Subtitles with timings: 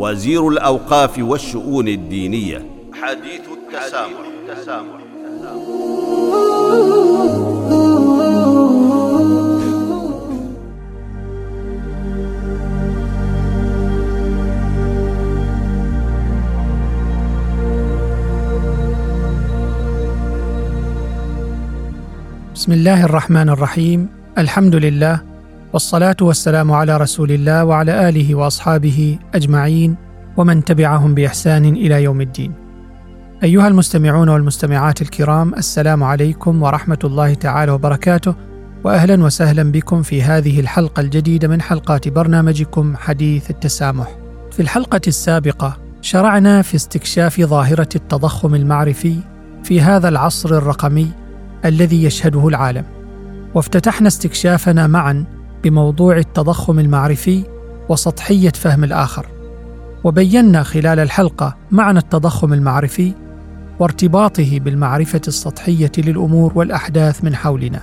[0.00, 2.64] وزير الأوقاف والشؤون الدينية
[3.02, 5.00] حديث التسامح, التسامح.
[22.54, 25.29] بسم الله الرحمن الرحيم الحمد لله
[25.72, 29.96] والصلاة والسلام على رسول الله وعلى آله وأصحابه أجمعين
[30.36, 32.52] ومن تبعهم بإحسان إلى يوم الدين.
[33.42, 38.34] أيها المستمعون والمستمعات الكرام السلام عليكم ورحمة الله تعالى وبركاته
[38.84, 44.08] واهلا وسهلا بكم في هذه الحلقة الجديدة من حلقات برنامجكم حديث التسامح.
[44.52, 49.16] في الحلقة السابقة شرعنا في استكشاف ظاهرة التضخم المعرفي
[49.64, 51.10] في هذا العصر الرقمي
[51.64, 52.84] الذي يشهده العالم.
[53.54, 57.44] وافتتحنا استكشافنا معا بموضوع التضخم المعرفي
[57.88, 59.26] وسطحية فهم الآخر
[60.04, 63.12] وبينا خلال الحلقة معنى التضخم المعرفي
[63.78, 67.82] وارتباطه بالمعرفة السطحية للأمور والأحداث من حولنا.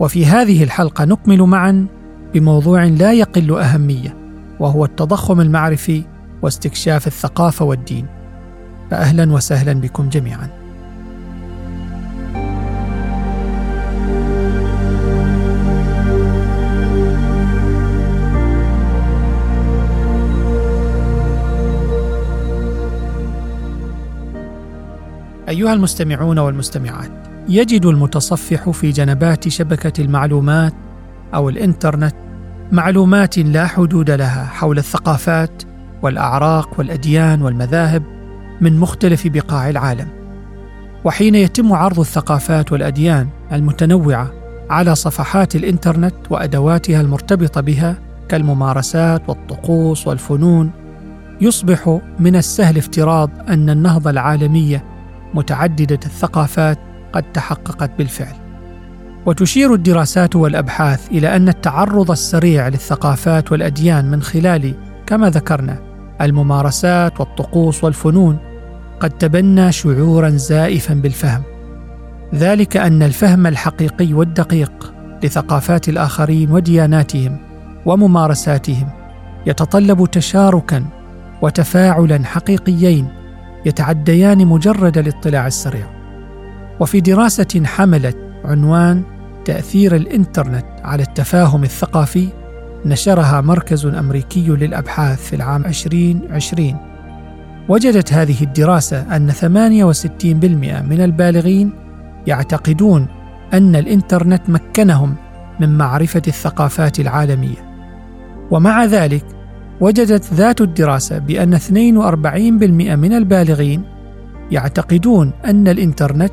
[0.00, 1.86] وفي هذه الحلقة نكمل معا
[2.34, 4.16] بموضوع لا يقل أهمية
[4.60, 6.04] وهو التضخم المعرفي
[6.42, 8.06] واستكشاف الثقافة والدين.
[8.90, 10.61] فاهلا وسهلا بكم جميعا.
[25.52, 27.10] أيها المستمعون والمستمعات،
[27.48, 30.74] يجد المتصفح في جنبات شبكة المعلومات
[31.34, 32.14] أو الإنترنت
[32.72, 35.62] معلومات لا حدود لها حول الثقافات
[36.02, 38.02] والأعراق والأديان والمذاهب
[38.60, 40.08] من مختلف بقاع العالم.
[41.04, 44.32] وحين يتم عرض الثقافات والأديان المتنوعة
[44.70, 47.96] على صفحات الإنترنت وأدواتها المرتبطة بها
[48.28, 50.70] كالممارسات والطقوس والفنون،
[51.40, 54.91] يصبح من السهل افتراض أن النهضة العالمية
[55.34, 56.78] متعددة الثقافات
[57.12, 58.34] قد تحققت بالفعل.
[59.26, 64.74] وتشير الدراسات والأبحاث إلى أن التعرض السريع للثقافات والأديان من خلال
[65.06, 65.78] كما ذكرنا
[66.20, 68.38] الممارسات والطقوس والفنون
[69.00, 71.42] قد تبنى شعورا زائفا بالفهم.
[72.34, 77.38] ذلك أن الفهم الحقيقي والدقيق لثقافات الآخرين ودياناتهم
[77.86, 78.88] وممارساتهم
[79.46, 80.84] يتطلب تشاركا
[81.42, 83.08] وتفاعلا حقيقيين
[83.66, 85.86] يتعديان مجرد الاطلاع السريع.
[86.80, 89.02] وفي دراسة حملت عنوان
[89.44, 92.28] تأثير الإنترنت على التفاهم الثقافي
[92.86, 96.76] نشرها مركز أمريكي للأبحاث في العام 2020
[97.68, 101.72] وجدت هذه الدراسة أن 68% من البالغين
[102.26, 103.06] يعتقدون
[103.52, 105.14] أن الإنترنت مكنهم
[105.60, 107.72] من معرفة الثقافات العالمية.
[108.50, 109.24] ومع ذلك
[109.82, 113.82] وجدت ذات الدراسة بأن 42% من البالغين
[114.50, 116.32] يعتقدون أن الإنترنت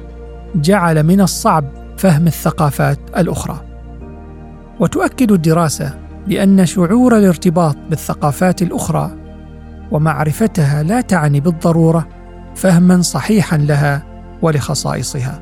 [0.55, 1.65] جعل من الصعب
[1.97, 3.61] فهم الثقافات الأخرى.
[4.79, 9.11] وتؤكد الدراسة بأن شعور الارتباط بالثقافات الأخرى
[9.91, 12.07] ومعرفتها لا تعني بالضرورة
[12.55, 14.03] فهما صحيحا لها
[14.41, 15.41] ولخصائصها.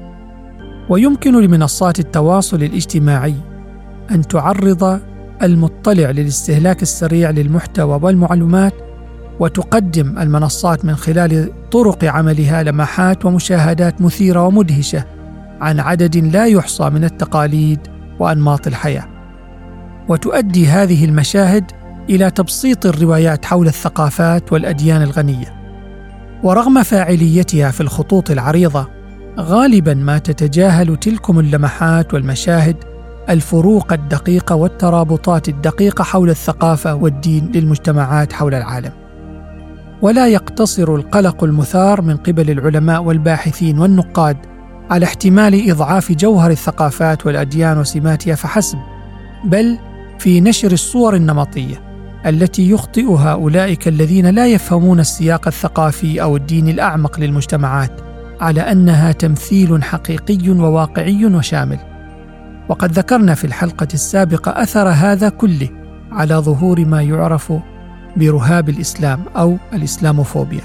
[0.89, 3.35] ويمكن لمنصات التواصل الاجتماعي
[4.11, 4.99] أن تعرض
[5.43, 8.73] المطلع للاستهلاك السريع للمحتوى والمعلومات
[9.39, 15.05] وتقدم المنصات من خلال طرق عملها لمحات ومشاهدات مثيرة ومدهشة
[15.61, 17.79] عن عدد لا يحصى من التقاليد
[18.19, 19.07] وأنماط الحياة.
[20.09, 21.71] وتؤدي هذه المشاهد
[22.09, 25.57] إلى تبسيط الروايات حول الثقافات والأديان الغنية.
[26.43, 28.87] ورغم فاعليتها في الخطوط العريضة
[29.39, 32.75] غالبا ما تتجاهل تلكم اللمحات والمشاهد
[33.29, 38.91] الفروق الدقيقة والترابطات الدقيقة حول الثقافة والدين للمجتمعات حول العالم.
[40.01, 44.37] ولا يقتصر القلق المثار من قبل العلماء والباحثين والنقاد
[44.89, 48.77] على احتمال إضعاف جوهر الثقافات والأديان وسماتها فحسب
[49.45, 49.77] بل
[50.19, 51.81] في نشر الصور النمطية
[52.25, 57.91] التي يخطئها أولئك الذين لا يفهمون السياق الثقافي أو الديني الأعمق للمجتمعات
[58.41, 61.96] على أنها تمثيل حقيقي وواقعي وشامل.
[62.69, 65.69] وقد ذكرنا في الحلقة السابقة أثر هذا كله
[66.11, 67.53] على ظهور ما يعرف
[68.17, 70.61] برهاب الإسلام أو الإسلاموفوبيا.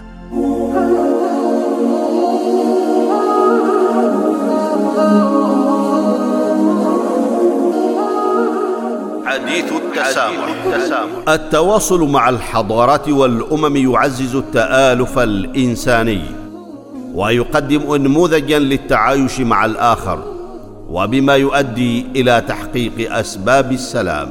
[9.26, 11.28] حديث التسامح.
[11.28, 16.22] التواصل مع الحضارات والأمم يعزز التآلف الإنساني
[17.14, 20.31] ويقدم انموذجا للتعايش مع الآخر.
[20.92, 24.28] وبما يؤدي إلى تحقيق أسباب السلام.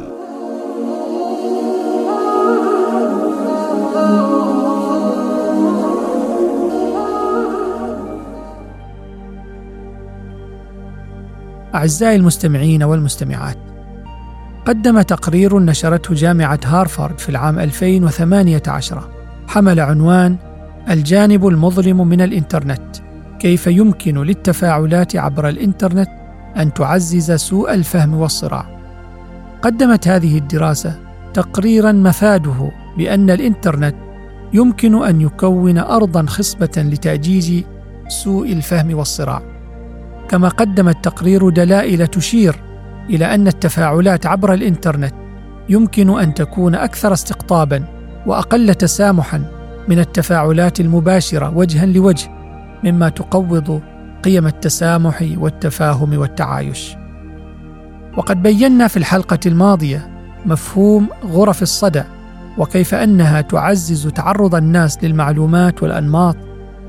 [11.75, 13.57] أعزائي المستمعين والمستمعات
[14.65, 19.09] قدم تقرير نشرته جامعة هارفارد في العام 2018
[19.47, 20.37] حمل عنوان
[20.89, 22.97] الجانب المظلم من الإنترنت
[23.39, 26.20] كيف يمكن للتفاعلات عبر الإنترنت؟
[26.57, 28.65] أن تعزز سوء الفهم والصراع.
[29.61, 30.99] قدمت هذه الدراسة
[31.33, 33.95] تقريرا مفاده بأن الإنترنت
[34.53, 37.63] يمكن أن يكون أرضا خصبة لتأجيج
[38.07, 39.41] سوء الفهم والصراع.
[40.29, 42.55] كما قدم التقرير دلائل تشير
[43.09, 45.13] إلى أن التفاعلات عبر الإنترنت
[45.69, 47.83] يمكن أن تكون أكثر استقطابا
[48.25, 49.43] وأقل تسامحا
[49.87, 52.29] من التفاعلات المباشرة وجها لوجه
[52.83, 53.81] مما تقوض
[54.23, 56.95] قيم التسامح والتفاهم والتعايش.
[58.17, 60.09] وقد بينا في الحلقة الماضية
[60.45, 62.03] مفهوم غرف الصدى
[62.57, 66.35] وكيف أنها تعزز تعرض الناس للمعلومات والأنماط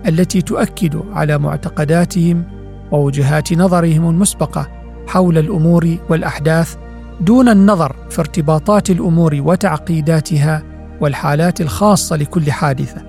[0.07, 2.45] التي تؤكد على معتقداتهم
[2.93, 4.69] ووجهات نظرهم المسبقة
[5.07, 6.77] حول الأمور والأحداث
[7.21, 10.63] دون النظر في ارتباطات الأمور وتعقيداتها
[11.01, 13.03] والحالات الخاصة لكل حادثة.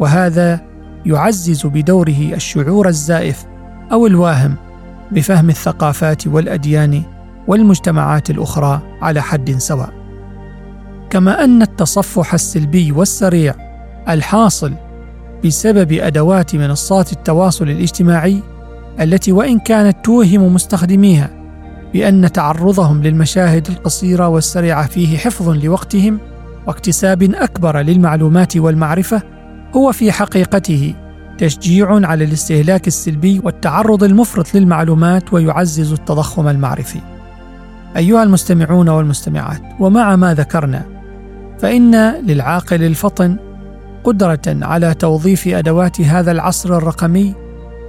[0.00, 0.60] وهذا
[1.06, 3.44] يعزز بدوره الشعور الزائف
[3.92, 4.54] أو الواهم
[5.12, 7.02] بفهم الثقافات والأديان
[7.46, 9.92] والمجتمعات الأخرى على حد سواء.
[11.10, 13.54] كما أن التصفح السلبي والسريع
[14.08, 14.72] الحاصل
[15.44, 18.42] بسبب أدوات منصات التواصل الاجتماعي
[19.00, 21.30] التي وإن كانت توهم مستخدميها
[21.92, 26.18] بأن تعرضهم للمشاهد القصيرة والسريعة فيه حفظ لوقتهم
[26.66, 29.22] واكتساب أكبر للمعلومات والمعرفة
[29.76, 30.94] هو في حقيقته
[31.38, 37.00] تشجيع على الاستهلاك السلبي والتعرض المفرط للمعلومات ويعزز التضخم المعرفي.
[37.96, 40.84] أيها المستمعون والمستمعات، ومع ما ذكرنا
[41.58, 43.36] فإن للعاقل الفطن
[44.04, 47.34] قدرة على توظيف أدوات هذا العصر الرقمي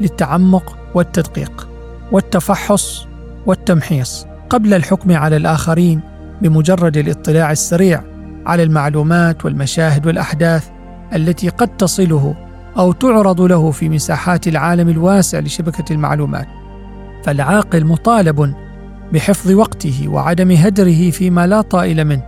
[0.01, 1.67] للتعمق والتدقيق
[2.11, 3.07] والتفحص
[3.45, 6.01] والتمحيص قبل الحكم على الآخرين
[6.41, 8.03] بمجرد الاطلاع السريع
[8.45, 10.67] على المعلومات والمشاهد والأحداث
[11.15, 12.35] التي قد تصله
[12.77, 16.47] أو تعرض له في مساحات العالم الواسع لشبكة المعلومات.
[17.23, 18.53] فالعاقل مطالب
[19.13, 22.23] بحفظ وقته وعدم هدره فيما لا طائل منه.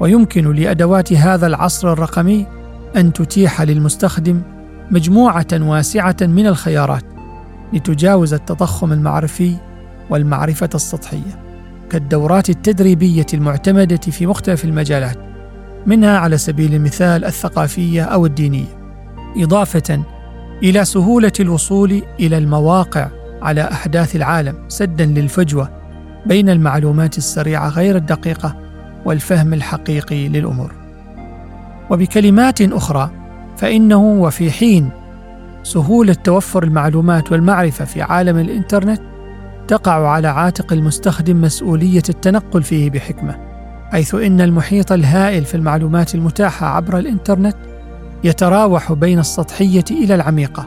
[0.00, 2.46] ويمكن لأدوات هذا العصر الرقمي
[2.96, 4.42] أن تتيح للمستخدم
[4.90, 7.04] مجموعة واسعة من الخيارات
[7.72, 9.56] لتجاوز التضخم المعرفي
[10.10, 11.48] والمعرفة السطحية.
[11.90, 15.18] كالدورات التدريبية المعتمدة في مختلف المجالات
[15.86, 18.77] منها على سبيل المثال الثقافية أو الدينية.
[19.36, 20.02] إضافة
[20.62, 23.08] إلى سهولة الوصول إلى المواقع
[23.42, 25.70] على أحداث العالم سدا للفجوة
[26.26, 28.56] بين المعلومات السريعة غير الدقيقة
[29.04, 30.72] والفهم الحقيقي للأمور.
[31.90, 33.10] وبكلمات أخرى
[33.56, 34.90] فإنه وفي حين
[35.62, 39.00] سهولة توفر المعلومات والمعرفة في عالم الإنترنت
[39.68, 43.38] تقع على عاتق المستخدم مسؤولية التنقل فيه بحكمة،
[43.92, 47.56] حيث إن المحيط الهائل في المعلومات المتاحة عبر الإنترنت
[48.24, 50.66] يتراوح بين السطحية إلى العميقة،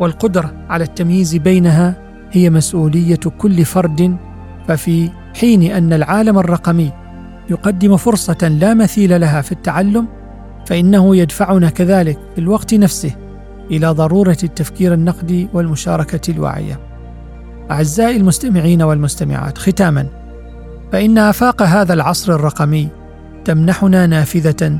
[0.00, 1.94] والقدرة على التمييز بينها
[2.32, 4.16] هي مسؤولية كل فرد،
[4.68, 6.92] ففي حين أن العالم الرقمي
[7.50, 10.06] يقدم فرصة لا مثيل لها في التعلم،
[10.66, 13.14] فإنه يدفعنا كذلك في الوقت نفسه
[13.70, 16.80] إلى ضرورة التفكير النقدي والمشاركة الواعية.
[17.70, 20.06] أعزائي المستمعين والمستمعات ختاما
[20.92, 22.88] فإن آفاق هذا العصر الرقمي
[23.44, 24.78] تمنحنا نافذة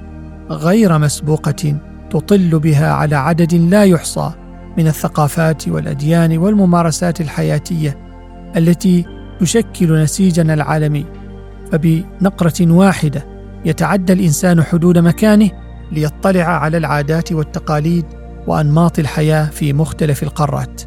[0.51, 1.77] غير مسبوقة
[2.11, 4.33] تطل بها على عدد لا يحصى
[4.79, 7.99] من الثقافات والأديان والممارسات الحياتية
[8.57, 9.05] التي
[9.41, 11.05] تشكل نسيجنا العالمي.
[11.73, 13.27] فبنقرة واحدة
[13.65, 15.51] يتعدى الإنسان حدود مكانه
[15.93, 18.05] ليطلع على العادات والتقاليد
[18.47, 20.83] وأنماط الحياة في مختلف القارات.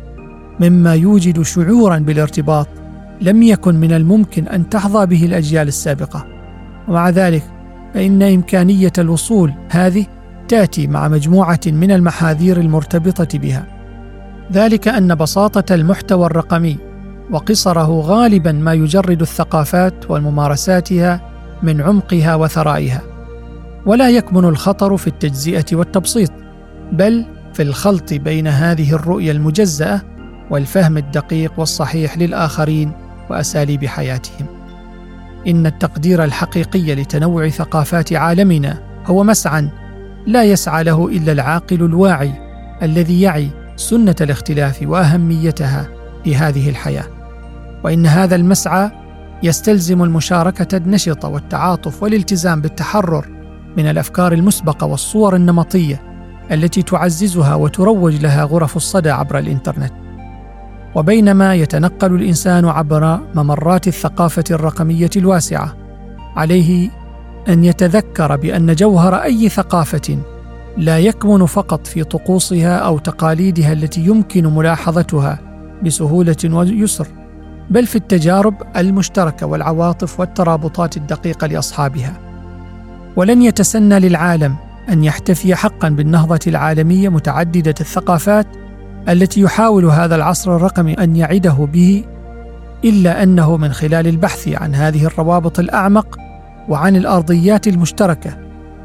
[0.60, 2.68] مما يوجد شعورا بالارتباط
[3.22, 6.26] لم يكن من الممكن أن تحظى به الأجيال السابقة.
[6.88, 7.44] ومع ذلك
[7.94, 10.06] فإن إمكانية الوصول هذه
[10.50, 13.66] تاتي مع مجموعة من المحاذير المرتبطة بها.
[14.54, 16.78] ذلك أن بساطة المحتوى الرقمي
[17.32, 21.22] وقصره غالبا ما يجرد الثقافات وممارساتها
[21.64, 23.02] من عمقها وثرائها.
[23.86, 26.32] ولا يكمن الخطر في التجزئة والتبسيط
[26.92, 30.02] بل في الخلط بين هذه الرؤية المجزأة
[30.50, 32.92] والفهم الدقيق والصحيح للآخرين
[33.30, 34.46] وأساليب حياتهم.
[35.48, 39.70] إن التقدير الحقيقي لتنوع ثقافات عالمنا هو مسعى
[40.28, 42.32] لا يسعى له إلا العاقل الواعي
[42.82, 45.88] الذي يعي سنة الاختلاف وأهميتها
[46.24, 47.06] في هذه الحياة.
[47.84, 48.92] وإن هذا المسعى
[49.44, 53.26] يستلزم المشاركة النشطه والتعاطف والالتزام بالتحرر
[53.78, 56.02] من الأفكار المسبقة والصور النمطية
[56.52, 59.94] التي تعززها وتروج لها غرف الصدى عبر الإنترنت.
[60.96, 65.76] وبينما يتنقل الإنسان عبر ممرات الثقافة الرقمية الواسعة
[66.36, 66.90] عليه
[67.50, 70.18] أن يتذكر بأن جوهر أي ثقافة
[70.78, 75.40] لا يكمن فقط في طقوسها أو تقاليدها التي يمكن ملاحظتها
[75.84, 77.08] بسهولة ويسر
[77.70, 82.14] بل في التجارب المشتركة والعواطف والترابطات الدقيقة لأصحابها.
[83.16, 84.56] ولن يتسنى للعالم
[84.90, 88.48] أن يحتفي حقا بالنهضة العالمية متعددة الثقافات
[89.10, 92.04] التي يحاول هذا العصر الرقمي أن يعده به
[92.86, 96.29] إلا أنه من خلال البحث عن هذه الروابط الأعمق
[96.70, 98.38] وعن الأرضيات المشتركة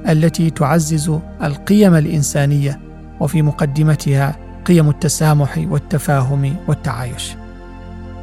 [0.08, 2.80] التي تعزز القيم الإنسانية
[3.20, 7.36] وفي مقدمتها قيم التسامح والتفاهم والتعايش.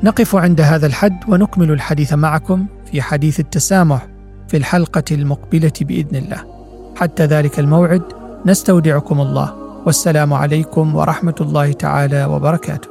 [0.04, 4.08] نقف عند هذا الحد ونكمل الحديث معكم في حديث التسامح
[4.48, 6.46] في الحلقة المقبلة بإذن الله.
[6.96, 8.02] حتى ذلك الموعد
[8.46, 9.54] نستودعكم الله
[9.86, 12.91] والسلام عليكم ورحمة الله تعالى وبركاته.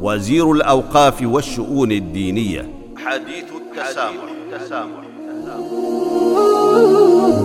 [0.00, 4.14] وزير الأوقاف والشؤون الدينية حديث التسامح,
[4.52, 5.00] التسامح.
[5.28, 7.37] التسامح.